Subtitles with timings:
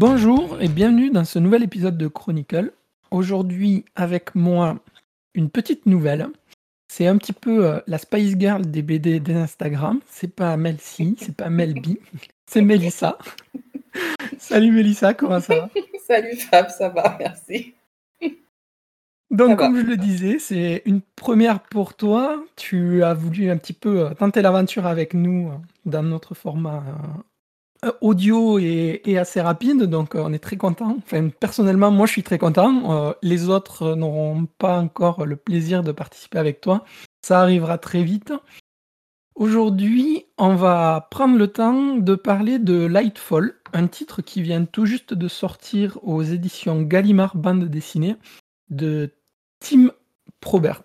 [0.00, 2.72] Bonjour et bienvenue dans ce nouvel épisode de Chronicle.
[3.10, 4.78] Aujourd'hui, avec moi,
[5.34, 6.28] une petite nouvelle.
[6.88, 10.00] C'est un petit peu euh, la Spice Girl des BD des Instagram.
[10.06, 11.98] C'est pas Melcy, c'est pas Melby,
[12.46, 13.18] c'est Mélissa.
[14.38, 15.70] Salut Mélissa, comment ça va?
[16.06, 17.74] Salut Fab, ça va, merci.
[19.30, 22.42] Donc, comme je le disais, c'est une première pour toi.
[22.56, 26.82] Tu as voulu un petit peu euh, tenter l'aventure avec nous euh, dans notre format
[27.84, 29.82] euh, audio et, assez rapide.
[29.82, 30.96] Donc, on est très content.
[30.98, 33.14] Enfin, personnellement, moi, je suis très content.
[33.22, 36.84] les autres n'auront pas encore le plaisir de participer avec toi.
[37.22, 38.32] Ça arrivera très vite.
[39.40, 44.84] Aujourd'hui, on va prendre le temps de parler de Lightfall, un titre qui vient tout
[44.84, 48.16] juste de sortir aux éditions Gallimard Bande dessinée
[48.68, 49.14] de
[49.60, 49.92] Tim
[50.40, 50.82] Probert.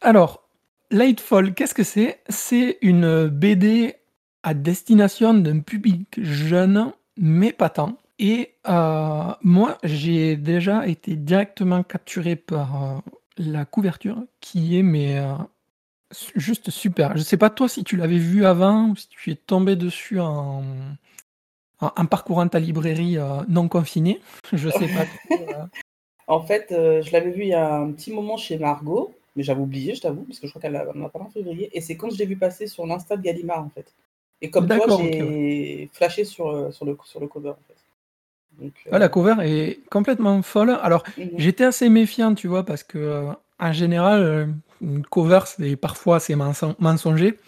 [0.00, 0.48] Alors,
[0.90, 2.20] Lightfall, qu'est-ce que c'est?
[2.28, 3.94] C'est une BD
[4.42, 7.96] à destination d'un public jeune, mais pas tant.
[8.18, 12.98] Et euh, moi, j'ai déjà été directement capturé par euh,
[13.36, 15.34] la couverture, qui est mais euh,
[16.36, 17.16] juste super.
[17.16, 20.20] Je sais pas toi si tu l'avais vu avant ou si tu es tombé dessus
[20.20, 20.62] en,
[22.10, 23.16] parcourant ta librairie
[23.48, 24.20] non confinée.
[24.52, 25.66] Je sais pas.
[26.28, 29.60] En fait, je l'avais vu il y a un petit moment chez Margot, mais j'avais
[29.60, 31.68] oublié, je t'avoue, parce que je crois qu'elle en a parlé en février.
[31.72, 33.92] Et c'est quand je l'ai vu passer sur l'Insta de Gallimard, en fait.
[34.42, 38.72] Et comme toi, j'ai flashé sur, euh, sur, le, sur le cover, en fait.
[38.92, 40.78] Euh, la cover est complètement folle.
[40.82, 41.30] Alors, mhm.
[41.36, 47.38] j'étais assez méfiant, tu vois, parce que en général, une cover, c'est parfois c'est mensonger.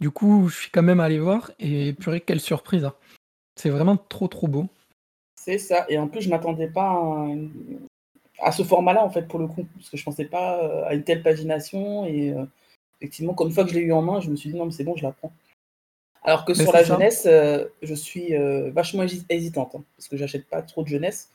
[0.00, 2.84] Du coup, je suis quand même allé voir et purée, quelle surprise.
[2.84, 2.94] Hein.
[3.56, 4.66] C'est vraiment trop, trop beau.
[5.34, 5.86] C'est ça.
[5.88, 7.26] Et en plus, je m'attendais pas à
[8.40, 10.94] à ce format-là, en fait, pour le coup, parce que je pensais pas euh, à
[10.94, 12.06] une telle pagination.
[12.06, 12.44] Et euh,
[13.00, 14.66] effectivement, comme une fois que je l'ai eu en main, je me suis dit non,
[14.66, 15.32] mais c'est bon, je la prends.
[16.24, 18.32] Alors que sur la jeunesse, euh, je suis
[18.72, 21.30] vachement hésitante, hein, parce que j'achète pas trop de jeunesse.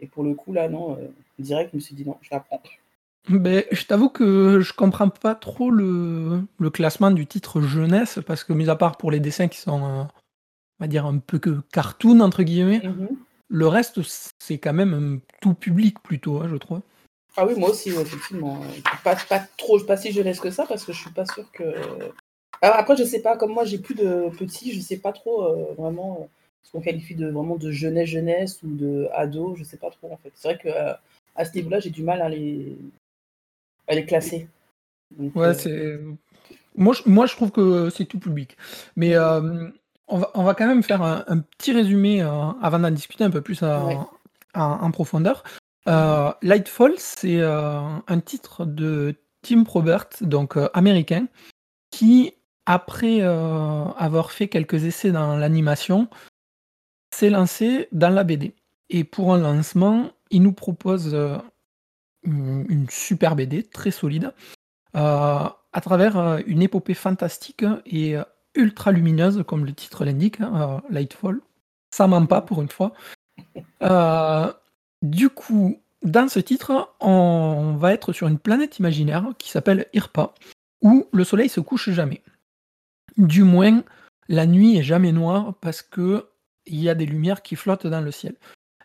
[0.00, 0.98] Et pour le coup, là, non,
[1.38, 2.62] direct, je me suis dit non, je la prends.
[3.28, 8.44] Mais je t'avoue que je comprends pas trop le, le, classement du titre jeunesse, parce
[8.44, 10.08] que, mis à part pour les dessins qui sont, on
[10.78, 13.16] va dire, un peu que cartoon, entre guillemets, mm-hmm.
[13.48, 14.00] Le reste,
[14.38, 16.80] c'est quand même tout public plutôt, hein, je trouve.
[17.36, 18.60] Ah oui, moi aussi, effectivement.
[19.02, 21.64] Pas, pas, trop, pas si jeunesse que ça, parce que je suis pas sûre que.
[22.64, 25.44] Alors après, je sais pas, comme moi j'ai plus de petits, je sais pas trop
[25.44, 26.30] euh, vraiment
[26.62, 30.10] ce qu'on qualifie de vraiment de jeunesse jeunesse ou de ado, je sais pas trop
[30.10, 30.32] en fait.
[30.34, 30.94] C'est vrai que euh,
[31.36, 32.78] à ce niveau-là, j'ai du mal à les
[33.86, 34.48] à les classer.
[35.18, 36.00] ouais, euh, c'est
[36.74, 38.56] moi je, moi je trouve que c'est tout public.
[38.96, 39.14] Mais
[40.08, 42.30] on va, quand même faire un, petit résumé euh,
[42.62, 45.44] avant d'en discuter un peu plus en, profondeur.
[45.86, 51.26] Euh, Lightfall, c'est euh, un titre de Tim Probert, donc américain,
[51.90, 52.34] qui,
[52.66, 56.08] après avoir fait quelques essais dans l'animation,
[57.14, 58.54] s'est lancé dans la BD.
[58.90, 61.16] Et pour un lancement, il nous propose
[62.22, 64.32] une, super BD très solide,
[64.94, 68.16] à travers une épopée fantastique et
[68.54, 71.40] ultra lumineuse, comme le titre l'indique, hein, euh, Lightfall.
[71.90, 72.92] Ça ment pas pour une fois.
[73.82, 74.52] Euh,
[75.02, 80.34] du coup, dans ce titre, on va être sur une planète imaginaire qui s'appelle Irpa,
[80.82, 82.22] où le soleil se couche jamais.
[83.16, 83.84] Du moins,
[84.28, 86.28] la nuit est jamais noire parce que
[86.66, 88.36] il y a des lumières qui flottent dans le ciel.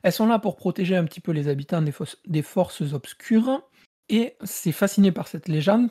[0.04, 3.62] Elles sont là pour protéger un petit peu les habitants des, forces obscures,
[4.10, 5.90] et c'est fasciné par cette légende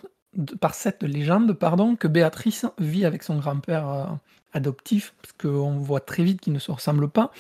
[0.61, 4.05] par cette légende pardon, que Béatrice vit avec son grand-père euh,
[4.53, 7.33] adoptif, parce qu'on voit très vite qu'ils ne se ressemblent pas.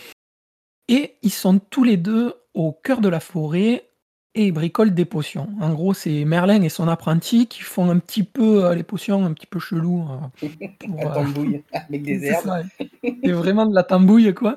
[0.89, 3.88] Et ils sont tous les deux au cœur de la forêt
[4.39, 5.49] et ils bricolent des potions.
[5.61, 9.25] En gros, c'est Merlin et son apprenti qui font un petit peu euh, les potions
[9.25, 10.09] un petit peu chelou.
[10.43, 10.49] Euh,
[10.97, 12.65] la tambouille avec des herbes.
[13.03, 14.57] C'est vraiment de la tambouille, quoi.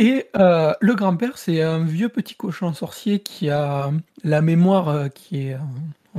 [0.00, 3.90] Et le grand-père, c'est un vieux petit cochon sorcier qui a
[4.22, 5.56] la mémoire qui est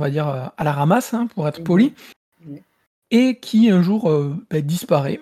[0.00, 1.92] va dire, euh, à la ramasse, hein, pour être poli,
[3.10, 5.20] et qui un jour euh, bah, disparaît.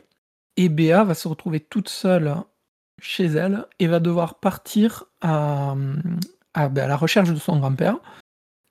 [0.57, 2.37] Et Béa va se retrouver toute seule
[3.01, 5.75] chez elle et va devoir partir à,
[6.55, 7.97] bah, la recherche de son grand-père.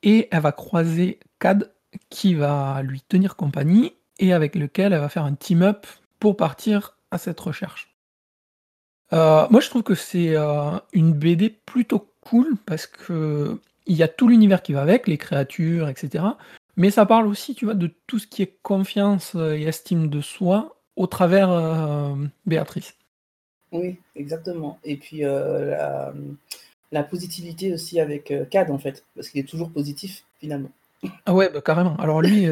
[0.03, 1.71] Et elle va croiser Cad
[2.09, 5.87] qui va lui tenir compagnie et avec lequel elle va faire un team-up
[6.19, 7.95] pour partir à cette recherche.
[9.13, 10.35] Euh, moi, je trouve que c'est
[10.93, 15.17] une BD plutôt cool parce que il y a tout l'univers qui va avec, les
[15.17, 16.25] créatures, etc.
[16.75, 20.21] Mais ça parle aussi, tu vois, de tout ce qui est confiance et estime de
[20.21, 22.15] soi au travers euh,
[22.45, 22.95] Béatrice.
[23.71, 24.79] Oui, exactement.
[24.83, 26.11] Et puis euh,
[26.91, 30.71] la, positivité aussi avec euh, Cad, en fait, parce qu'il est toujours positif, finalement.
[31.25, 31.95] Ah ouais, bah, carrément.
[31.97, 32.47] Alors lui,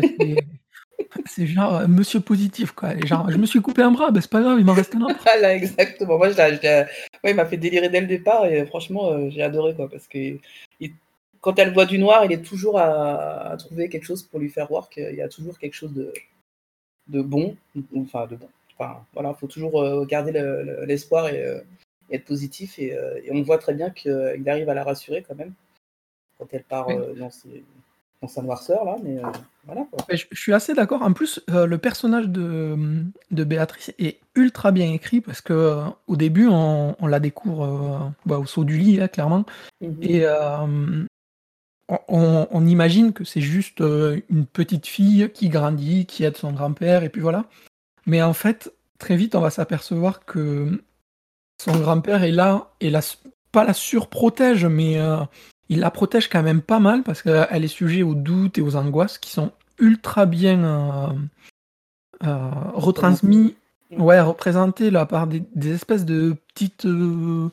[1.25, 2.97] C'est genre euh, monsieur positif, quoi.
[3.05, 5.01] genre, je me suis coupé un bras, ben c'est pas grave, il m'en reste un
[5.01, 5.19] autre.
[5.23, 6.17] Voilà, exactement.
[6.17, 6.85] Moi, je
[7.23, 10.37] il m'a fait délirer dès le départ et franchement, euh, j'ai adoré, quoi, parce que
[11.41, 14.67] quand elle voit du noir, il est toujours à, trouver quelque chose pour lui faire
[14.67, 16.11] voir qu'il y a toujours quelque chose de,
[17.07, 17.55] de bon,
[17.95, 18.49] enfin de bon.
[18.77, 20.31] Enfin, voilà, faut toujours euh, garder
[20.87, 21.61] l'espoir et,
[22.11, 22.97] être positif et,
[23.31, 25.53] on voit très bien qu'il arrive à la rassurer quand même
[26.37, 26.87] quand elle part
[27.17, 27.63] dans ses
[28.21, 29.27] dans sa noirceur là, mais euh,
[29.65, 31.01] voilà Je, suis assez d'accord.
[31.01, 32.75] En plus, euh, le personnage de,
[33.31, 38.13] de Béatrice est ultra bien écrit parce que euh, au début, on, on la découvre
[38.25, 39.45] bah, au saut du lit, là, clairement.
[39.81, 39.97] Mhm.
[40.01, 40.25] Et
[42.07, 47.03] on, on, imagine que c'est juste une petite fille qui grandit, qui aide son grand-père,
[47.03, 47.45] et puis voilà.
[48.07, 50.81] Mais en fait, très vite, on va s'apercevoir que
[51.61, 53.01] son grand-père est là et la,
[53.51, 54.99] pas la surprotège, mais
[55.69, 58.75] il la protège quand même pas mal parce qu'elle est sujet aux doutes et aux
[58.75, 61.07] angoisses qui sont ultra bien euh,
[62.23, 63.55] euh, retransmis,
[63.91, 67.49] ouais, représentés là par des, espèces de petites euh,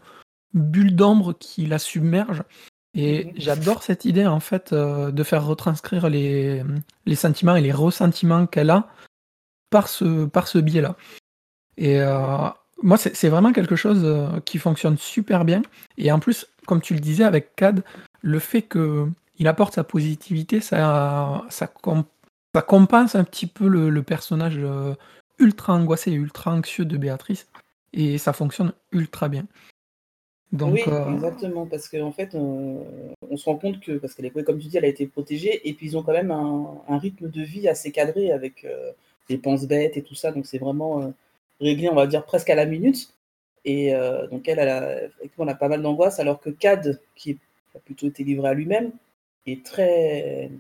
[0.54, 2.44] bulles d'ombre qui la submergent.
[2.94, 3.32] Et mhm.
[3.36, 6.62] j'adore cette idée en fait de faire retranscrire les,
[7.06, 8.88] les sentiments et les ressentiments qu'elle a
[9.70, 10.96] par ce, par ce biais-là.
[11.78, 11.98] Et
[12.82, 14.06] moi, c'est vraiment quelque chose
[14.44, 15.62] qui fonctionne super bien.
[15.98, 17.82] Et en plus, comme tu le disais avec Cad,
[18.22, 21.66] le fait qu'il apporte sa positivité, ça, ça,
[22.66, 24.94] compense un petit peu le, personnage euh,
[25.38, 27.48] ultra angoissé et ultra anxieux de Béatrice.
[27.92, 29.46] Et ça fonctionne ultra bien.
[30.52, 32.86] Donc, oui, euh, exactement, parce qu'en fait, on,
[33.36, 35.72] se rend compte que, parce qu'elle est, comme tu dis, elle a été protégée, et
[35.72, 38.92] puis ils ont quand même un, rythme de vie assez cadré avec euh,
[39.30, 41.14] des penses bêtes et tout ça, donc c'est vraiment
[41.62, 43.14] réglé, on va dire, presque à la minute.
[43.64, 47.38] Et euh, donc, elle, elle a, a pas mal d'angoisse, alors que Cad, qui
[47.74, 48.92] a plutôt été livré à lui-même,
[49.46, 50.50] est très.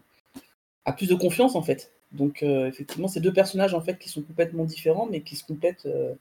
[0.84, 1.90] a plus de confiance, en fait.
[2.12, 5.44] Donc, euh, effectivement, ces deux personnages, en fait, qui sont complètement différents, mais qui se
[5.44, 6.14] complètent euh,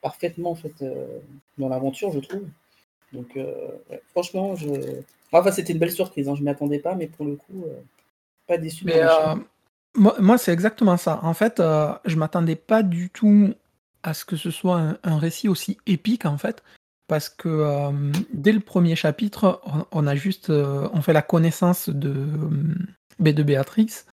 [0.00, 0.84] parfaitement, en fait,
[1.58, 2.46] dans l'aventure, je trouve.
[3.12, 3.38] Donc,
[4.10, 4.68] franchement, je.
[5.32, 7.64] Enfin, c'était une belle surprise, hein, je ne m'y attendais pas, mais pour le coup,
[8.46, 8.84] pas déçu.
[8.84, 9.00] Mais,
[9.94, 11.20] moi, moi c'est exactement ça.
[11.22, 13.54] En fait, je m'attendais pas du tout
[14.02, 16.62] à ce que ce soit un, récit aussi épique en fait,
[17.06, 19.60] parce que euh, dès le premier chapitre,
[19.92, 24.04] on, a juste, euh, on fait la connaissance de, euh, de Béatrix,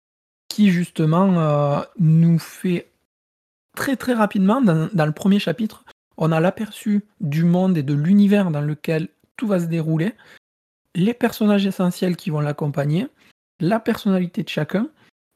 [0.48, 2.92] qui justement nous fait
[3.76, 5.86] très très rapidement, dans, dans, le premier chapitre,
[6.18, 10.16] on a l'aperçu du monde et de l'univers dans lequel tout va se dérouler,
[10.96, 13.08] les personnages essentiels qui vont l'accompagner,
[13.60, 14.90] la personnalité de chacun,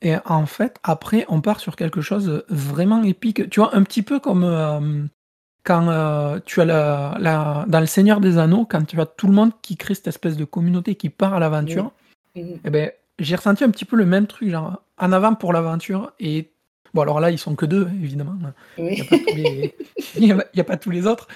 [0.04, 3.50] et en fait, après, on part sur quelque chose vraiment épique.
[3.50, 5.06] Tu vois, un petit peu comme euh,
[5.64, 9.34] quand euh, tu as la, dans Le Seigneur des Anneaux, quand tu as tout le
[9.34, 11.94] monde qui crée cette espèce de communauté qui part à l'aventure.
[12.36, 15.54] Et eh ben, j'ai ressenti un petit peu le même truc, genre en avant pour
[15.54, 16.12] l'aventure.
[16.20, 16.52] Et
[16.94, 18.36] bon, alors là, ils sont que deux, évidemment.
[18.78, 19.06] Il
[20.18, 21.30] n'y a, pas tous les autres.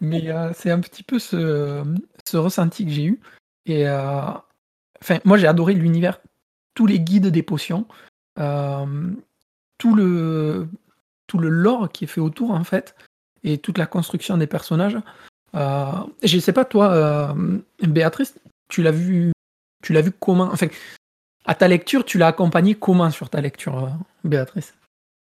[0.00, 1.84] Mais euh, c'est un petit peu ce,
[2.24, 3.20] ce ressenti que j'ai eu.
[3.66, 6.20] Et enfin, moi, j'ai adoré l'univers,
[6.74, 7.86] tous les guides des potions.
[8.38, 9.12] Euh,
[9.78, 10.68] tout le
[11.26, 12.94] tout le lore qui est fait autour en fait
[13.42, 14.98] et toute la construction des personnages.
[15.54, 15.92] Euh,
[16.22, 18.38] je sais pas toi, euh, Béatrice,
[18.68, 19.32] tu l'as vu,
[19.82, 20.68] tu l'as vu comment Enfin,
[21.44, 23.90] à ta lecture, tu l'as accompagné comment sur ta lecture,
[24.24, 24.74] Béatrice?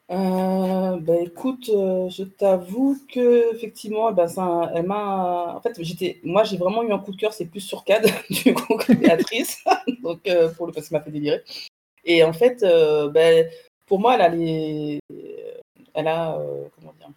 [0.08, 5.54] Bah écoute, je t'avoue que effectivement, eh ben, ça, elle m'a.
[5.56, 7.32] En fait, j'étais, moi, j'ai vraiment eu un coup de cœur.
[7.32, 9.64] C'est plus sur Cad du coup que Béatrice,
[10.02, 11.42] donc pour le parce qu'il m'a fait délirer.
[12.04, 13.48] Et en fait, euh, ben,
[13.86, 15.00] pour moi, elle a les.
[15.94, 16.38] Elle a.
[16.38, 17.10] Euh, comment dire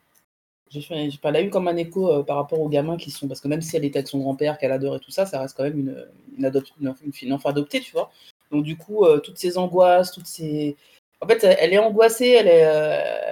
[1.24, 3.30] elle a eu comme un écho euh, par rapport aux gamins qui sont.
[3.30, 5.39] Parce que même si elle était avec son grand-père, qu'elle adore et tout ça, ça
[5.39, 6.06] reste quand même une,
[6.38, 8.12] une, une, enfant adoptée, tu vois.
[8.51, 10.75] Donc, du coup, toutes ces angoisses, toutes ces.
[11.22, 12.68] En fait, elle est angoissée, elle est,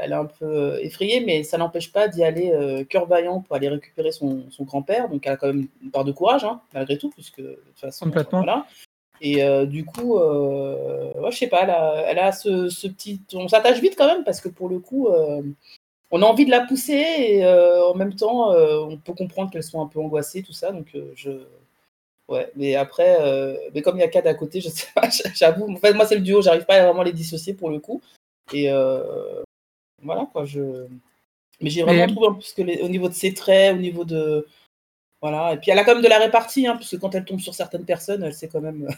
[0.04, 3.68] elle est un peu effrayée, mais ça n'empêche pas d'y aller cœur vaillant pour aller
[3.68, 5.10] récupérer son, son grand-père.
[5.10, 7.80] Donc, elle a quand même une part de courage, hein, malgré tout, puisque de toute
[7.80, 8.06] façon.
[8.06, 8.40] Complètement.
[8.40, 8.66] Voilà.
[9.26, 12.90] Et euh, du coup, euh, ouais, je sais pas, elle a, elle a ce, ce,
[12.90, 13.22] petit.
[13.34, 15.42] On s'attache vite quand même parce que pour le coup, euh,
[16.12, 19.82] on a envie de la pousser et en même temps, on peut comprendre qu'elles sont
[19.82, 20.74] un peu angoissées, tout ça.
[20.74, 21.32] Donc, je.
[22.28, 23.18] Ouais, mais après,
[23.74, 25.72] mais comme il y a Cad à côté, je sais pas, j'avoue.
[25.72, 28.02] En fait, moi, c'est le duo, j'arrive pas à vraiment les dissocier pour le coup.
[28.54, 28.70] Et
[30.02, 30.86] voilà, quoi, je.
[31.62, 34.46] Mais j'ai vraiment trouvé, plus que les, au niveau de ses traits, au niveau de.
[35.22, 37.24] Voilà, et puis elle a quand même de la répartie, hein, parce que quand elle
[37.24, 38.90] tombe sur certaines personnes, elle sait quand même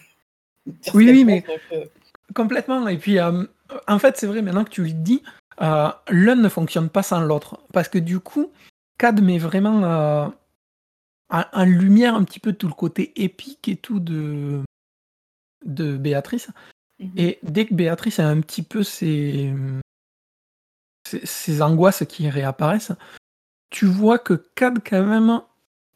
[0.93, 1.85] oui, oui, mais euh,
[2.33, 2.87] complètement.
[2.87, 3.43] Et puis, euh,
[3.87, 5.23] en fait, c'est vrai, maintenant que tu le dis,
[5.61, 7.59] euh, l'un ne fonctionne pas sans l'autre.
[7.73, 8.51] Parce que du coup,
[8.97, 10.31] Cad met vraiment
[11.29, 14.61] en, lumière un petit peu tout le côté épique et tout de,
[15.65, 16.49] de Béatrice.
[16.99, 17.11] Mhm.
[17.17, 19.53] Et dès que Béatrice a un petit peu ses,
[21.05, 22.93] ces, angoisses qui réapparaissent,
[23.69, 25.41] tu vois que Cad, quand même,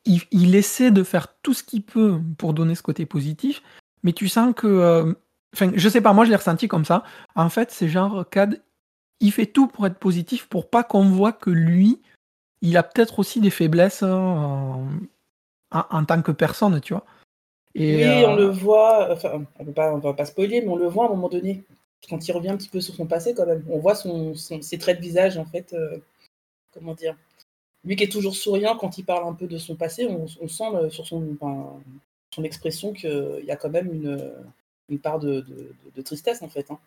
[0.05, 3.61] il, essaie de faire tout ce qu'il peut pour donner ce côté positif,
[4.03, 4.67] mais tu sens que.
[4.67, 5.13] Euh,
[5.53, 7.03] enfin, je sais pas, moi je l'ai ressenti comme ça.
[7.35, 8.61] En fait, c'est genre, Cad,
[9.19, 12.01] il fait tout pour être positif pour pas qu'on voit que lui,
[12.61, 14.87] il a peut-être aussi des faiblesses hein,
[15.71, 17.05] en, tant que personne, tu vois.
[17.75, 20.87] Et, oui, on le euh, voit, enfin, on ne va pas spoiler, mais on le
[20.87, 21.63] voit à un moment donné,
[22.09, 23.63] quand il revient un petit peu sur son passé quand même.
[23.69, 25.97] On voit son, ses traits de visage, en fait, euh,
[26.73, 27.15] comment dire.
[27.85, 30.63] Lui qui est toujours souriant quand il parle un peu de son passé, on, sent
[30.73, 31.37] euh, sur son,
[32.33, 34.31] son expression qu'il y a quand même une,
[34.89, 35.45] une part de,
[35.95, 36.69] de, tristesse, en fait.
[36.71, 36.79] Hein.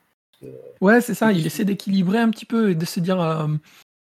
[0.80, 3.18] ouais, c'est ça, il essaie d'équilibrer un petit peu et de se dire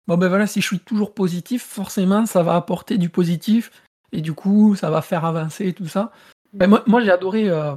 [0.06, 3.70] bon ben voilà, si je suis toujours positif, forcément ça va apporter du positif
[4.12, 6.12] et du coup ça va faire avancer tout ça.
[6.52, 7.74] Ben, moi, moi j'ai adoré euh,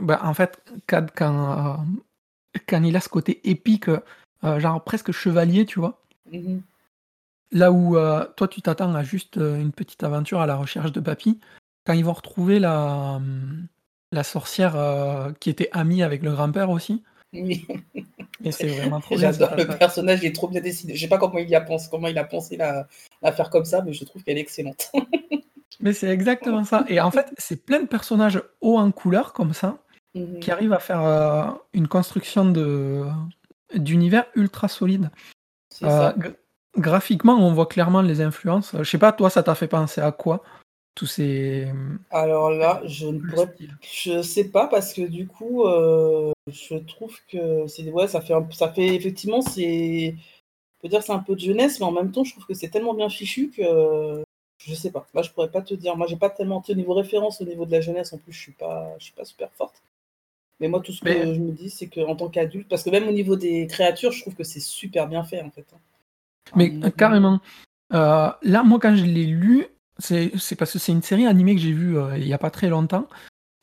[0.00, 5.12] ben, en fait quand, quand, euh, quand, il a ce côté épique, euh, genre presque
[5.12, 6.00] chevalier, tu vois.
[6.30, 6.60] Mm-hmm.
[7.52, 7.96] Là où
[8.36, 11.40] toi tu t'attends à juste une petite aventure à la recherche de papy,
[11.88, 13.18] quand ils vont retrouver la,
[14.12, 14.76] la sorcière
[15.40, 17.02] qui était amie avec le grand-père aussi.
[17.32, 17.66] Oui.
[18.44, 20.94] Et c'est vraiment trop J'adore le personnage, il est trop bien dessiné.
[20.94, 22.86] Je sais pas comment il a pensé, comment il a pensé la,
[23.32, 24.92] faire comme ça, mais je trouve qu'elle est excellente.
[25.80, 26.84] mais c'est exactement ça.
[26.88, 29.78] Et en fait, c'est plein de personnages hauts en couleur comme ça,
[30.14, 30.40] mhm.
[30.40, 33.04] qui arrivent à faire euh, une construction de
[33.74, 35.10] d'univers ultra solide.
[35.82, 36.10] Euh,
[36.78, 38.74] graphiquement, on voit clairement les influences.
[38.78, 40.42] Je sais pas, toi, ça t'a fait penser à quoi?
[40.98, 41.68] Tous ces.
[42.10, 43.54] Alors là, je ne pourrais...
[43.80, 48.34] je sais pas parce que du coup, euh, je trouve que c'est ouais, ça fait
[48.50, 52.10] ça fait effectivement c'est, on peut dire c'est un peu de jeunesse, mais en même
[52.10, 54.24] temps, je trouve que c'est tellement bien fichu que
[54.58, 55.06] je sais pas.
[55.14, 55.96] Là, je pourrais pas te dire.
[55.96, 58.12] Moi, j'ai pas tellement au niveau référence au niveau de la jeunesse.
[58.12, 59.80] En plus, je suis pas, je suis pas super forte.
[60.58, 63.06] Mais moi, tout ce que je me dis, c'est qu'en tant qu'adulte, parce que même
[63.06, 65.66] au niveau des créatures, je trouve que c'est super bien fait en fait.
[65.72, 65.78] Hein.
[66.56, 67.38] Mais carrément.
[67.94, 71.60] Euh, là, moi, quand je l'ai lu, c'est parce que c'est une série animée que
[71.60, 73.08] j'ai vue euh, il n'y a pas très longtemps.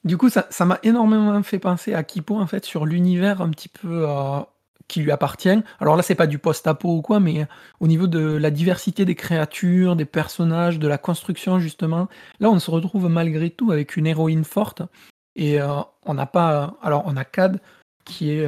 [0.03, 3.69] Du coup, ça m'a énormément fait penser à Kipo, en fait, sur l'univers un petit
[3.69, 4.39] peu euh,
[4.87, 5.63] qui lui appartient.
[5.79, 7.47] Alors là, c'est pas du post-apo ou quoi, mais
[7.79, 12.07] au niveau de la diversité des créatures, des personnages, de la construction, justement.
[12.39, 14.83] Là, on se retrouve malgré tout avec une héroïne forte.
[15.35, 16.77] Et euh, on n'a pas.
[16.83, 17.59] Alors, on a Cad,
[18.03, 18.47] qui est.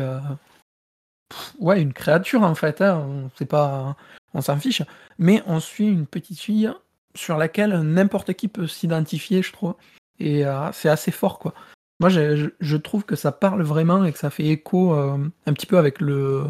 [1.59, 2.81] ouais, une créature, en fait.
[2.81, 3.95] Hein, pas.
[4.35, 4.83] On s'en fiche.
[5.17, 6.71] Mais on suit une petite fille
[7.15, 9.75] sur laquelle n'importe qui peut s'identifier, je trouve.
[10.19, 11.53] Et euh, c'est assez fort, quoi.
[11.99, 15.65] Moi, je, trouve que ça parle vraiment et que ça fait écho euh, un petit
[15.65, 16.43] peu avec le,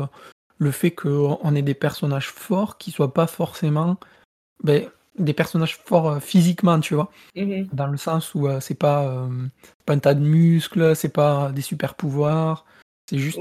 [0.57, 3.97] le fait qu'on ait des personnages forts qui soient pas forcément
[4.61, 7.09] ben, des personnages forts euh, physiquement, tu vois.
[7.37, 7.73] Mm-hmm.
[7.73, 9.25] Dans le sens où c'est pas,
[9.85, 12.65] pas un tas de muscles, c'est pas des super pouvoirs,
[13.09, 13.39] c'est juste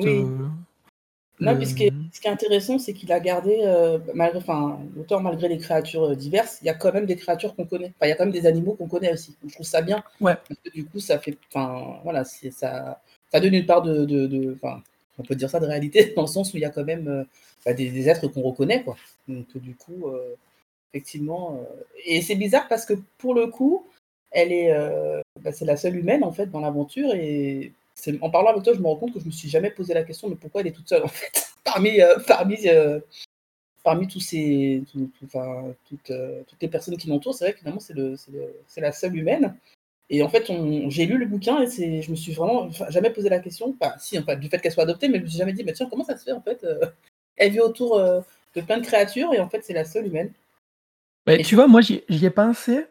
[1.41, 5.49] non, mais ce qui, est, intéressant, c'est qu'il a gardé, euh, malgré, enfin, l'auteur, malgré
[5.49, 7.93] les créatures euh, diverses, il y a quand même des créatures qu'on connaît.
[7.97, 9.37] Enfin, il y a quand même des animaux qu'on connaît aussi.
[9.47, 10.03] je trouve ça bien.
[10.21, 10.35] Ouais.
[10.49, 13.01] Parce que du coup, ça fait, enfin, voilà, ça,
[13.31, 14.83] ça donne une part de, de, enfin,
[15.19, 17.09] on peut dire ça de réalité, dans le sens où il y a quand même
[17.09, 17.25] euh,
[17.67, 18.97] bah, des, êtres qu'on reconnaît, quoi.
[19.29, 20.07] Donc, du coup,
[20.93, 21.61] effectivement,
[22.05, 23.87] et c'est bizarre parce que pour le coup,
[24.31, 24.73] elle est,
[25.43, 27.73] bah, c'est la seule humaine en fait dans l'aventure et
[28.21, 30.05] en parlant avec toi, je me rends compte que je me suis jamais posé la
[30.05, 31.47] question de pourquoi elle est toute seule en fait.
[31.65, 33.01] parmi, euh, parmi, euh,
[33.83, 34.83] parmi tous ces,
[35.25, 38.17] enfin, toutes, euh, toutes, les personnes qui l'entourent, c'est vrai que finalement c'est le,
[38.67, 39.57] c'est la seule humaine.
[40.09, 40.53] Et en fait,
[40.89, 44.17] j'ai lu le bouquin et je me suis vraiment jamais posé la question, enfin, si,
[44.17, 46.05] enfin, du fait qu'elle soit adoptée, mais je me suis jamais dit, mais tiens, comment
[46.05, 46.65] ça se fait en fait
[47.37, 50.33] Elle vit autour de plein de créatures et en fait, c'est la seule humaine.
[51.45, 52.87] Tu vois, moi j'y ai pensé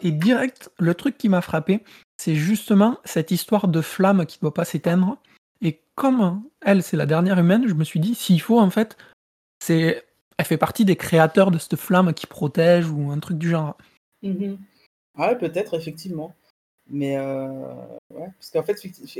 [0.00, 1.80] et direct, le truc qui m'a frappé,
[2.24, 5.18] c'est justement cette histoire de flamme qui ne doit pas s'éteindre.
[5.60, 8.96] Et comme elle, c'est la dernière humaine, je me suis dit, s'il faut, en fait,
[9.58, 10.02] c'est,
[10.38, 13.76] elle fait partie des créateurs de cette flamme qui protège ou un truc du genre.
[14.22, 14.54] Mm
[15.18, 16.34] Ouais, peut-être, effectivement.
[16.88, 17.46] Mais euh,
[18.10, 18.76] ouais, parce qu'en fait,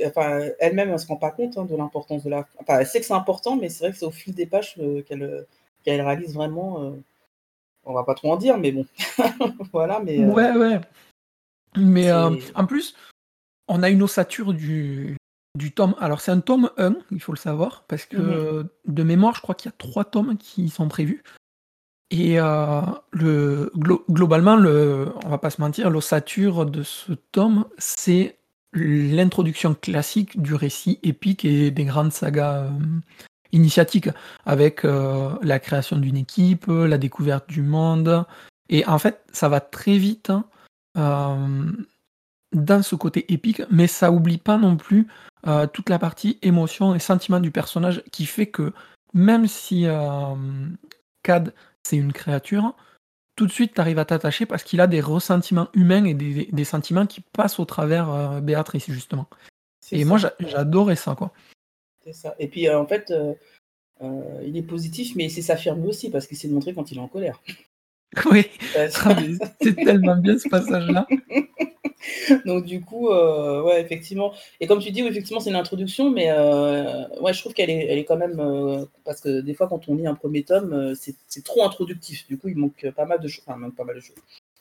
[0.07, 2.49] enfin, elle-même, elle se rend pas compte hein, de l'importance de la.
[2.59, 4.77] Enfin, elle sait que c'est important, mais c'est vrai que c'est au fil des pages
[4.79, 6.83] euh, qu'elle réalise vraiment.
[6.83, 6.91] Euh...
[7.85, 8.87] On va pas trop en dire, mais bon,
[9.73, 10.01] voilà.
[10.01, 10.81] Mais ouais, ouais.
[11.77, 12.95] Mais euh, en plus,
[13.69, 15.17] on a une ossature du,
[15.57, 15.95] du tome.
[16.01, 19.41] Alors, c'est un tome 1, il faut le savoir, parce que mmh de mémoire, je
[19.41, 21.23] crois qu'il y a trois tomes qui sont prévus.
[22.11, 23.73] Et euh, le,
[24.11, 28.37] globalement, le, on va pas se mentir, l'ossature de ce tome, c'est
[28.75, 32.71] l'introduction classique du récit épique et des grandes sagas euh,
[33.53, 34.11] initiatiques,
[34.45, 38.27] avec la création d'une équipe, la découverte du monde.
[38.69, 40.31] Et en fait, ça va très vite.
[40.31, 40.45] Hein,
[40.95, 45.09] dans ce côté épique, mais ça oublie pas non plus
[45.47, 48.73] euh, toute la partie émotion et sentiment du personnage qui fait que
[49.13, 49.87] même si
[51.23, 52.75] Cad, c'est une créature,
[53.37, 56.65] tout de suite, tu arrives à t'attacher parce qu'il a des ressentiments humains et des,
[56.65, 59.27] sentiments qui passent au travers Béatrice, justement.
[59.93, 61.33] Et moi, j'adorais ça, quoi.
[62.05, 62.35] C'est ça.
[62.41, 63.13] Et puis, en fait,
[64.01, 67.01] il est positif, mais il sait s'affirmer aussi parce qu'il sait montrer quand il est
[67.01, 67.41] en colère.
[68.31, 68.89] Oui, ah,
[69.63, 71.07] c'est tellement bien ce passage-là.
[72.45, 74.33] Donc du coup, euh, ouais, effectivement.
[74.61, 77.87] Et comme tu dis, effectivement, c'est une introduction, mais euh, ouais, je trouve qu'elle est,
[77.87, 80.95] elle est quand même euh, parce que des fois, quand on lit un premier tome,
[80.95, 82.27] c'est trop introductif.
[82.29, 83.45] Du coup, il manque pas mal de choses.
[83.47, 84.17] Enfin, même pas mal de choses.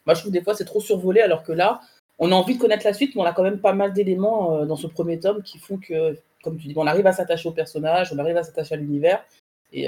[0.06, 1.82] Moi, je trouve des fois c'est trop survolé, alors que là,
[2.20, 4.66] on a envie de connaître la suite, mais on a quand même pas mal d'éléments
[4.66, 7.54] dans ce premier tome qui font que, comme tu dis, on arrive à s'attacher au
[7.54, 9.24] personnage, on arrive à s'attacher à l'univers,
[9.72, 9.88] et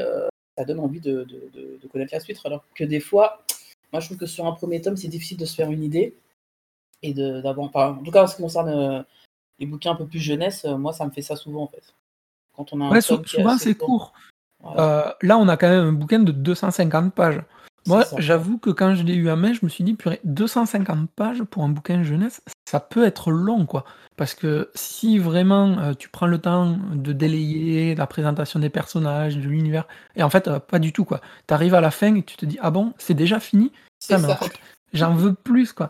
[0.58, 2.40] ça donne envie de, de, de, connaître la suite.
[2.46, 3.44] Alors que des fois,
[3.92, 6.16] moi, je trouve que sur un premier tome, c'est difficile de se faire une idée
[7.02, 7.76] et d'avoir.
[7.76, 9.04] en tout cas, en ce qui concerne euh,
[9.60, 11.94] les bouquins un peu plus jeunesse, euh, moi, ça me fait ça souvent en fait.
[12.56, 14.14] Quand on a un souvent, c'est court.
[14.78, 17.42] Euh, là, on a quand même un bouquin de 250 pages.
[17.88, 21.10] Moi, j'avoue que quand je l'ai eu à main, je me suis dit, purée, 250
[21.12, 23.86] pages pour un bouquin jeunesse, ça peut être long, quoi.
[24.18, 29.42] Parce que si vraiment tu prends le temps de délayer la présentation des personnages, de
[29.42, 31.22] l'univers, et en fait, pas du tout, quoi.
[31.48, 34.18] Tu arrives à la fin et tu te dis, ah bon, c'est déjà fini ça,
[34.94, 35.90] J'en veux plus, quoi.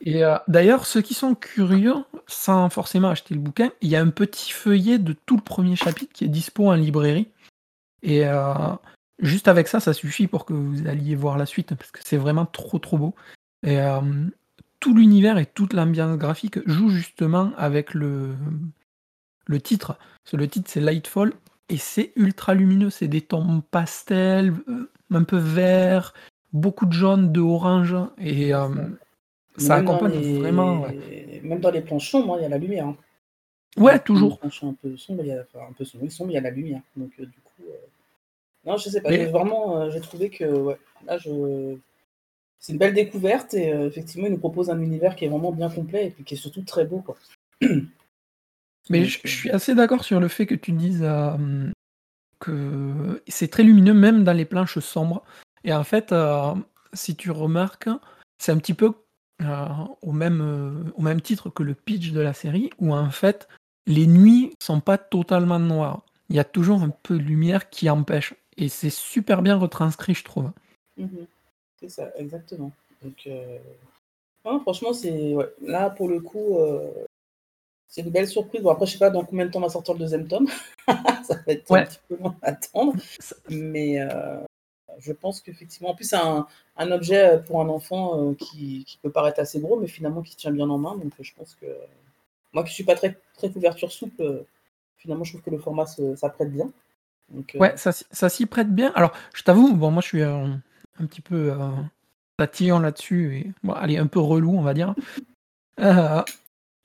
[0.00, 1.94] Et euh, d'ailleurs, ceux qui sont curieux,
[2.26, 5.76] sans forcément acheter le bouquin, il y a un petit feuillet de tout le premier
[5.76, 7.28] chapitre qui est dispo en librairie.
[8.02, 8.54] Et euh,
[9.20, 12.16] juste avec ça, ça suffit pour que vous alliez voir la suite, parce que c'est
[12.16, 13.14] vraiment trop trop beau.
[13.64, 14.00] Et euh,
[14.80, 18.34] tout l'univers et toute l'ambiance graphique joue justement avec le,
[19.46, 19.98] le titre.
[20.32, 21.34] le titre, c'est Lightfall,
[21.68, 22.90] et c'est ultra lumineux.
[22.90, 24.54] C'est des tons pastels,
[25.10, 26.14] un peu vert,
[26.52, 28.68] beaucoup de jaune, de orange, et euh,
[29.56, 30.86] ça accompagne vraiment.
[31.42, 32.86] Même dans les planches sombres, il y a la lumière.
[32.86, 32.96] Hein.
[33.76, 34.40] Ouais, toujours.
[34.42, 36.80] Les un peu sombres, il y a, un peu sombre, il y a la lumière.
[36.96, 37.74] Donc, euh, du coup, euh,
[38.64, 39.10] non, je sais pas.
[39.10, 41.76] Vraiment, j'ai trouvé que ouais, là, je...
[42.60, 45.70] c'est une belle découverte et effectivement, il nous propose un univers qui est vraiment bien
[45.70, 47.16] complet et puis qui est surtout très beau, quoi.
[48.90, 51.04] Mais je, suis assez d'accord sur le fait que tu dises
[52.40, 55.22] que c'est très lumineux, même dans les planches sombres.
[55.62, 56.54] Et en fait, euh,
[56.92, 57.88] si tu remarques,
[58.38, 58.92] c'est un petit peu
[59.42, 59.66] euh,
[60.02, 63.46] au, même, euh, au même titre que le pitch de la série, où en fait,
[63.86, 66.04] les nuits sont pas totalement noires.
[66.30, 68.34] Il y a toujours un peu de lumière qui empêche.
[68.56, 70.50] Et c'est super bien retranscrit, je trouve.
[70.96, 71.26] Mhm.
[71.80, 72.72] C'est ça, exactement.
[73.02, 73.28] Donc,
[74.62, 76.58] franchement, c'est là pour le coup,
[77.88, 78.62] c'est une belle surprise.
[78.62, 80.46] Bon, après, je sais pas dans combien de temps va sortir le deuxième tome.
[80.86, 82.94] ça va être un petit peu long à attendre.
[83.48, 83.98] Mais,
[85.00, 86.46] je pense qu'effectivement, en plus, c'est un,
[86.90, 90.50] objet pour un enfant euh, qui, peut paraître assez gros, mais finalement qui se tient
[90.50, 90.96] bien en main.
[90.96, 91.66] Donc, je pense que
[92.52, 94.46] moi qui ne suis pas très, très couverture souple, euh,
[94.96, 96.70] finalement, je trouve que le format, ça prête bien.
[97.28, 98.92] Donc, euh, Ouais, ça, s'y prête bien.
[98.94, 100.22] Alors, je t'avoue, bon, moi, je suis
[101.00, 101.52] un, petit peu
[102.36, 104.94] tatillon là-dessus, et bon, allez, un peu relou, on va dire.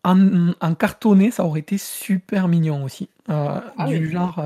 [0.08, 3.10] En, cartonné, ça aurait été super mignon aussi.
[3.28, 4.40] Ah du genre,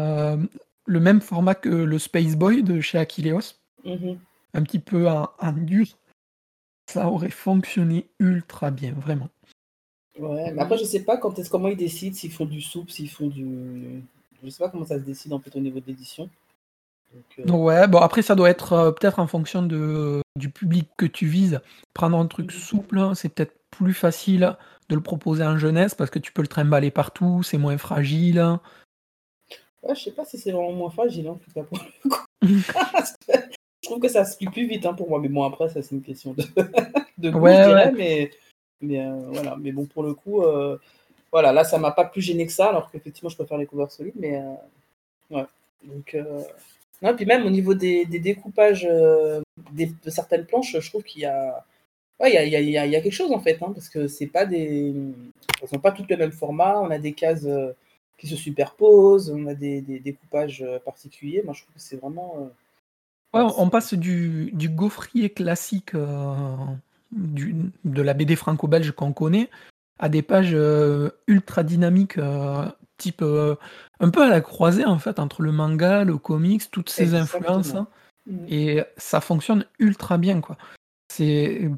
[0.89, 3.55] le même format que le Space Boy de chez Aquileos.
[3.85, 4.17] Mhm.
[4.53, 5.85] Un petit peu en, dur.
[6.87, 9.29] Ça aurait fonctionné ultra bien, vraiment.
[10.17, 12.89] Ouais, mais après, je sais pas quand est comment ils décident, s'ils font du soupe,
[12.89, 14.01] s'ils font du.
[14.43, 16.29] Je sais pas comment ça se décide en fait au niveau de l'édition.
[17.15, 21.05] Euh, ouais, bon après ça doit être euh, peut-être en fonction de, du public que
[21.05, 21.61] tu vises.
[21.93, 22.59] Prendre un truc mhm.
[22.59, 24.55] souple, c'est peut-être plus facile
[24.89, 28.39] de le proposer en jeunesse parce que tu peux le trimballer partout, c'est moins fragile.
[29.81, 32.17] Ouais, je sais pas si c'est vraiment moins fragile, en tout cas, pour le coup.
[32.41, 35.81] je trouve que ça se plie plus vite hein, pour moi, mais bon, après, ça,
[35.81, 36.43] c'est une question de,
[37.17, 38.31] de goût, je dirais, mais,
[38.81, 39.55] mais euh, voilà.
[39.57, 40.43] Mais bon, pour le coup,
[41.31, 43.91] voilà, là, ça m'a pas plus gêné que ça, alors qu'effectivement, je préfère les couverts
[43.91, 44.43] solides, mais
[45.29, 45.45] ouais.
[45.83, 46.17] Donc,
[47.01, 48.87] non, puis même au niveau des, des découpages
[49.71, 51.65] des, de certaines planches, je trouve qu'il y a.
[52.19, 54.07] Ouais, il y a, y, a, y a, quelque chose en fait, hein, parce que
[54.07, 54.93] c'est pas des.
[55.61, 57.47] Elles sont pas toutes le même format, on a des cases
[58.19, 61.41] qui se superposent, on a des, découpages euh, particuliers.
[61.43, 62.51] Moi, je trouve que c'est vraiment.
[63.33, 66.55] Euh, ouais, on passe du, du gaufrier classique euh,
[67.11, 69.49] du, de la BD franco-belge qu'on connaît
[69.97, 70.55] à des pages
[71.27, 72.17] ultra dynamiques,
[72.99, 77.15] type un peu à la croisée en fait entre le manga, le comics, toutes ces
[77.15, 77.73] influences.
[77.73, 77.87] Hein.
[78.27, 78.45] Mmh.
[78.49, 80.57] Et ça fonctionne ultra bien quoi.
[81.11, 81.69] C'est,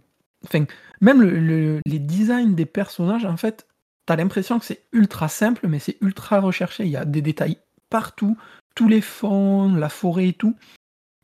[0.44, 0.66] enfin,
[1.00, 3.66] même les designs des personnages en fait
[4.06, 6.84] t'as l'impression que c'est ultra simple, mais c'est ultra recherché.
[6.84, 7.58] Il y a des détails
[7.90, 8.38] partout,
[8.76, 10.56] tous les fonds, la forêt et tout.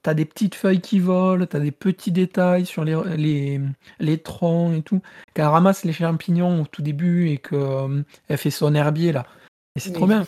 [0.04, 3.60] T'as des petites feuilles qui volent, t'as des petits détails sur les, les,
[4.00, 5.02] les troncs et tout.
[5.34, 8.04] Qu'elle ramasse les champignons au tout début et qu'elle euh,
[8.38, 9.26] fait son herbier là.
[9.78, 10.26] Et c'est trop bien.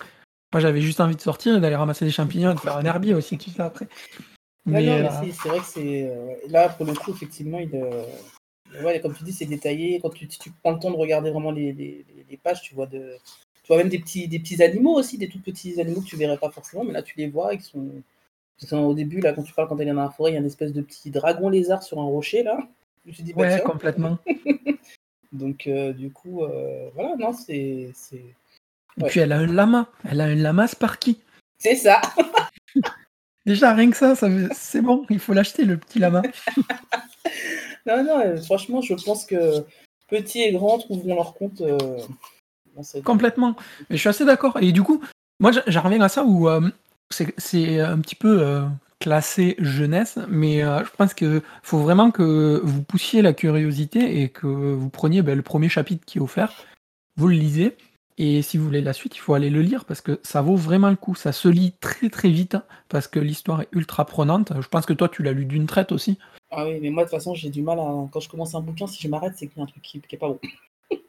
[0.53, 2.85] Moi, j'avais juste envie de sortir et d'aller ramasser des champignons et de faire un
[2.85, 3.87] herbier aussi, tu sais, après.
[4.65, 6.11] Mais, euh, c'est vrai que c'est.
[6.47, 7.71] là, pour le coup, effectivement, il.
[8.83, 9.99] Ouais, comme tu dis, c'est détaillé.
[9.99, 12.85] Quand tu, tu, prends le temps de regarder vraiment les, les, les pages, tu vois,
[12.85, 13.17] de,
[13.69, 16.17] tu vois même des petits, des petits animaux aussi, des tout petits animaux que tu
[16.17, 18.01] verrais pas forcément, mais là, tu les vois, ils sont,
[18.71, 20.39] au début, là, quand tu parles, quand elle est dans la forêt, il y a
[20.39, 22.67] une espèce de petit dragon lézard sur un rocher, là.
[23.05, 24.17] Je dis, bah, ouais, complètement.
[25.31, 27.91] Donc, euh, du coup, euh, voilà, non, c'est.
[28.99, 29.87] Et puis, elle a un lama.
[30.09, 31.19] Elle a un lama Sparky.
[31.57, 32.01] C'est ça.
[33.45, 36.21] Déjà, rien que ça, ça c'est bon, il faut l'acheter, le petit lama.
[37.85, 39.65] non, non, euh, franchement, je pense que
[40.07, 41.63] petits et grands trouveront leur compte.
[43.03, 43.55] Complètement.
[43.89, 44.57] Mais je suis assez d'accord.
[44.61, 45.01] Et du coup,
[45.39, 46.47] moi, j'en reviens à ça où
[47.09, 48.65] c'est un petit peu euh,
[48.99, 54.29] classé jeunesse, mais euh, je pense qu'il faut vraiment que vous poussiez la curiosité et
[54.29, 56.65] que vous preniez ben, le premier chapitre qui est offert,
[57.15, 57.75] vous le lisez,
[58.21, 60.57] et si vous voulez la suite, il faut aller le lire parce que ça vaut
[60.57, 61.15] vraiment le coup.
[61.15, 62.57] Ça se lit très très vite
[62.89, 64.51] parce que l'histoire est ultra prenante.
[64.59, 66.19] Je pense que toi, tu l'as lu d'une traite aussi.
[66.51, 67.85] Ah oui, mais moi, de toute façon, j'ai du mal à.
[68.11, 70.01] Quand je commence un bouquin, si je m'arrête, c'est qu'il y a un truc qui,
[70.01, 70.39] qui est pas bon.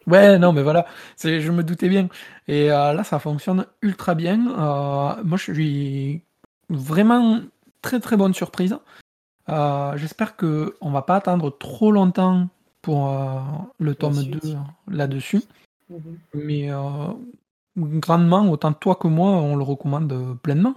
[0.06, 0.86] Ouais, non, mais voilà,
[1.22, 2.08] je me doutais bien.
[2.48, 4.46] Et euh, là, ça fonctionne ultra bien.
[4.48, 6.22] Euh, moi, je suis
[6.68, 7.40] vraiment
[7.80, 8.76] très très bonne surprise.
[9.48, 12.48] Euh, j'espère qu'on on va pas attendre trop longtemps
[12.82, 13.10] pour
[13.78, 14.40] le tome 2
[14.88, 15.42] là-dessus.
[15.90, 16.18] Mhm.
[16.34, 16.68] Mais
[17.76, 20.74] grandement, autant toi que moi, on le recommande pleinement.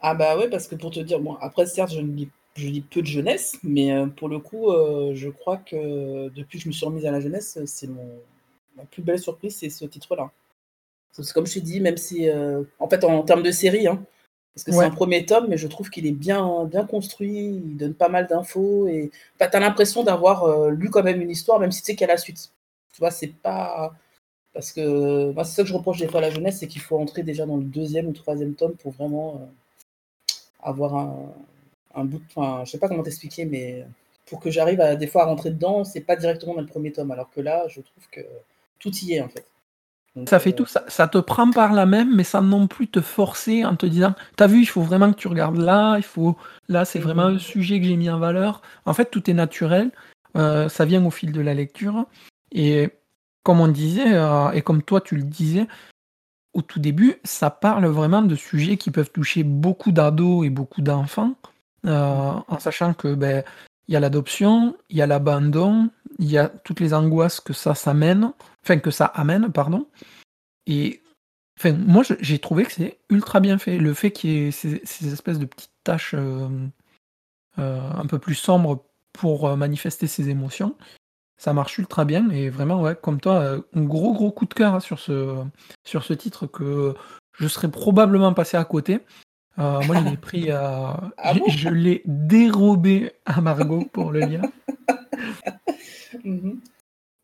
[0.00, 2.80] Ah bah ouais, parce que pour te dire, bon, après certes, je lis, je lis
[2.80, 4.66] peu de jeunesse, mais pour le coup,
[5.14, 8.20] je crois que depuis que je me suis remise à la jeunesse, c'est mon,
[8.76, 10.30] la plus belle surprise, c'est ce titre-là.
[11.34, 14.02] Comme je t'ai dit, même si, euh, en fait, en, termes de série, hein,
[14.54, 17.76] parce que c'est un premier tome, mais je trouve qu'il est bien, bien construit, il
[17.76, 21.58] donne pas mal d'infos, et tu as l'impression d'avoir euh, lu quand même une histoire,
[21.60, 22.50] même si tu sais qu'il y a la suite.
[22.92, 23.94] Tu vois, c'est pas.
[24.54, 26.82] Parce que moi, c'est ça que je reproche des fois à la jeunesse, c'est qu'il
[26.82, 31.32] faut entrer déjà dans le deuxième ou troisième tome pour vraiment euh, avoir un,
[31.94, 32.22] un bout.
[32.34, 33.86] Enfin, je sais pas comment t'expliquer, mais
[34.26, 36.92] pour que j'arrive à des fois à rentrer dedans, c'est pas directement dans le premier
[36.92, 38.20] tome, alors que là, je trouve que
[38.78, 39.46] tout y est en fait.
[40.26, 43.00] ça fait euh, tout, ça, te prend par la même, mais sans non plus te
[43.00, 46.36] forcer en te disant, t'as vu, il faut vraiment que tu regardes là, il faut,
[46.68, 48.62] là, c'est vraiment un sujet que j'ai mis en valeur.
[48.86, 49.90] En fait, tout est naturel,
[50.36, 52.06] euh, ça vient au fil de la lecture,
[52.52, 52.90] et
[53.42, 55.66] comme on disait, euh, et comme toi tu le disais,
[56.54, 60.82] au tout début, ça parle vraiment de sujets qui peuvent toucher beaucoup d'ados et beaucoup
[60.82, 61.34] d'enfants,
[61.84, 63.42] en sachant que ben,
[63.88, 67.52] il y a l'adoption, il y a l'abandon, il y a toutes les angoisses que
[67.52, 69.86] ça s'amène, enfin que ça amène, pardon.
[70.66, 71.02] Et
[71.58, 73.78] enfin, moi j'ai trouvé que c'est ultra bien fait.
[73.78, 76.48] Le fait qu'il y ait ces, espèces de petites taches euh,
[77.58, 80.76] euh, un peu plus sombres pour euh, manifester ses émotions,
[81.42, 82.30] ça marche ultra bien.
[82.30, 85.34] Et vraiment, ouais, comme toi, un gros gros coup de cœur hein, sur, ce,
[85.84, 86.94] sur ce titre que
[87.32, 89.00] je serais probablement passé à côté.
[89.56, 91.00] moi, je l'ai pris, ah
[91.48, 94.42] je l'ai dérobé à Margot pour le lire.
[96.24, 96.60] Mhm.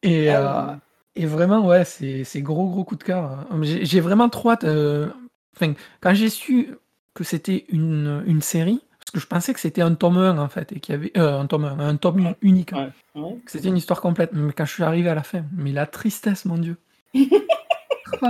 [0.02, 0.76] Et, ah euh,
[1.14, 3.24] et, vraiment, ouais, c'est gros, gros coup de cœur.
[3.24, 3.61] Hein.
[3.62, 4.64] J'ai vraiment trop hâte.
[4.64, 5.11] Euh,
[5.54, 6.74] enfin, quand j'ai su
[7.14, 10.49] que c'était une, une série, parce que je pensais que c'était un tome 1 en
[10.51, 12.75] fait, et qu'il y avait euh, un tome 1, un tome unique.
[12.75, 12.92] Hein.
[13.47, 14.33] C'était une histoire complète.
[14.35, 16.77] Mais quand je suis arrivé à la fin, mais la tristesse, mon Dieu.
[18.23, 18.27] Oh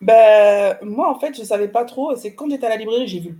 [0.00, 2.14] ben, moi, en fait, je savais pas trop.
[2.14, 3.36] C'est quand j'étais à la librairie, j'ai vu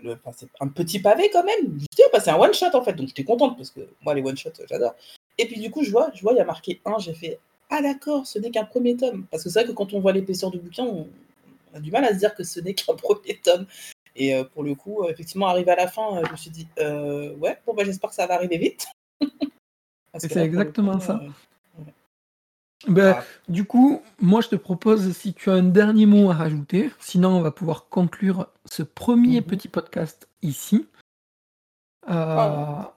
[0.00, 0.16] le,
[0.60, 1.80] un petit pavé quand même.
[1.80, 4.22] Je oh, c'est un one shot en fait, donc j'étais contente parce que moi les
[4.22, 4.94] one shot j'adore.
[5.36, 7.40] Et puis du coup, je vois, je vois, il y a marqué 1, j'ai fait
[7.68, 9.26] Ah d'accord, ce n'est qu'un premier tome.
[9.28, 11.08] Parce que c'est vrai que quand on voit l'épaisseur du bouquin, on,
[11.74, 13.66] a du mal à se dire que ce n'est qu'un premier tome.
[14.18, 16.50] Et euh, pour le coup, euh, effectivement, arrivé à la fin, euh, je me suis
[16.50, 18.86] dit Ouais, bon, bah, j'espère que ça va arriver vite.
[20.18, 21.20] c'est exactement ça.
[22.86, 23.24] Ben, ah.
[23.48, 27.30] Du coup, moi je te propose, si tu as un dernier mot à rajouter, sinon
[27.30, 29.46] on va pouvoir conclure ce premier mhm.
[29.46, 30.86] petit podcast ici.
[32.06, 32.94] Ah.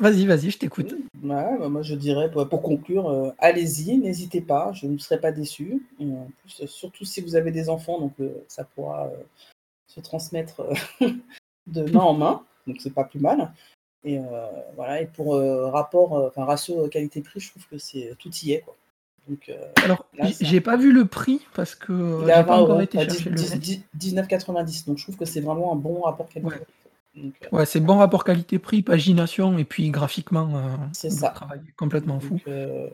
[0.00, 0.94] Vas-y, vas-y, je t'écoute.
[1.14, 5.82] Bah, moi, je dirais, pour conclure, euh, allez-y, n'hésitez pas, je ne serai pas déçu.
[6.00, 9.10] en plus, surtout si vous avez des enfants, donc euh, ça pourra
[9.98, 10.62] se transmettre
[11.66, 13.52] de main en main, donc c'est pas plus mal.
[14.04, 14.20] Et
[14.76, 15.34] voilà, et pour
[15.72, 18.60] rapport, enfin ratio qualité-prix, je trouve que c'est tout y est.
[18.60, 18.76] Quoi.
[19.28, 19.50] Donc,
[19.84, 20.06] Alors,
[20.40, 23.30] j'ai pas vu le prix parce que j'ai pas encore été chercher
[23.98, 26.64] 19,90, donc je trouve que c'est vraiment un bon rapport qualité-prix.
[27.16, 31.30] Euh, ouais, c'est bon rapport qualité-prix, pagination et puis graphiquement, euh, c'est ça.
[31.30, 32.38] travail complètement fou.
[32.48, 32.88] Euh,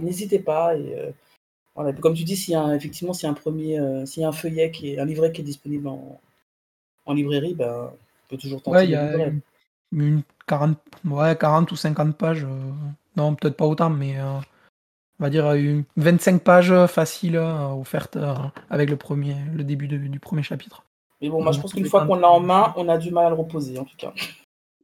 [0.00, 1.12] n'hésitez pas et
[2.00, 4.28] comme tu dis, s'il y a effectivement s'il y a un premier, s'il y a
[4.28, 6.20] un feuillet qui est un livret qui est disponible en,
[7.12, 9.32] librairie, ben, on peut toujours tenter Ouais, il y a
[9.92, 12.46] une 40 ouais, 40 ou 50 pages,
[13.16, 14.42] non, peut-être pas autant, mais on
[15.18, 18.18] va dire, une 25 pages faciles offertes
[18.70, 20.84] avec le, premier, le début du premier chapitre.
[21.20, 23.26] Mais bon, moi, je pense qu'une fois qu'on l'a en main, on a du mal
[23.26, 24.12] à le reposer, en tout cas.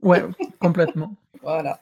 [0.03, 0.23] Ouais,
[0.61, 1.15] complètement.
[1.43, 1.81] voilà.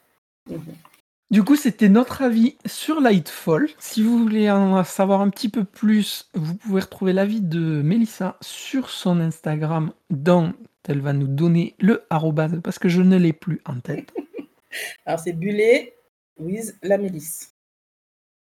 [1.35, 3.68] Du coup, c'était notre avis sur Lightfall.
[3.81, 8.37] Si vous voulez en savoir un petit peu plus, vous pouvez retrouver l'avis de Melissa
[8.40, 10.55] sur son Instagram, dont
[10.88, 14.14] elle va nous donner le arrobase parce que je ne l'ai plus en tête.
[15.07, 15.97] Alors, c'est Bullet
[16.38, 17.57] with la Mélisse.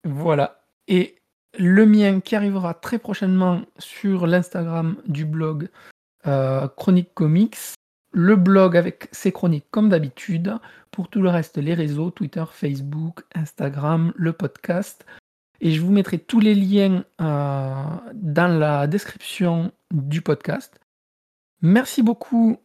[0.04, 0.64] Voilà.
[0.88, 1.16] Et
[1.58, 5.68] le mien qui arrivera très prochainement sur l'Instagram du blog
[6.26, 7.58] euh, Chronique Comics.
[8.12, 10.58] Le blog avec ses chroniques comme d'habitude.
[11.00, 15.06] Pour tout le reste, les réseaux, Twitter, Facebook, Instagram, le podcast.
[15.62, 17.74] Et je vous mettrai tous les liens euh,
[18.12, 20.78] dans la description du podcast.
[21.62, 22.58] Merci beaucoup,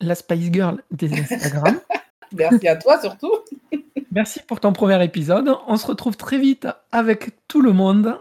[0.00, 1.78] la Spice Girl des Instagram.
[2.32, 3.30] Merci à toi surtout.
[4.10, 5.48] Merci pour ton premier épisode.
[5.68, 8.18] On se retrouve très vite avec tout le monde.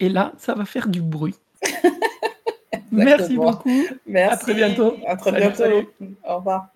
[0.00, 1.36] Et là, ça va faire du bruit.
[2.90, 3.84] Merci beaucoup.
[4.04, 4.34] Merci.
[4.34, 4.96] À très bientôt.
[5.06, 5.92] À très bientôt.
[6.24, 6.72] Au revoir.